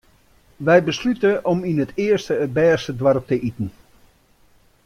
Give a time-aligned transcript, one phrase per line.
[0.67, 3.69] Wy beslute om yn it earste it bêste doarp te iten.